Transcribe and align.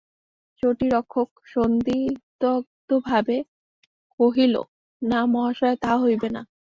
চটি-রক্ষক 0.63 1.29
সন্দিগ্ধভাবে 1.51 3.37
কহিল, 4.19 4.55
না 5.01 5.19
মহাশয় 5.33 5.75
তাহা 5.81 5.97
হইবে 6.03 6.27
না। 6.35 6.41